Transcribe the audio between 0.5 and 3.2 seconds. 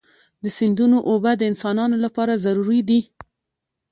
سیندونو اوبه د انسانانو لپاره ضروري دي.